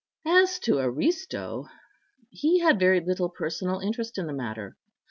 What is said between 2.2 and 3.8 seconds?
he had very little personal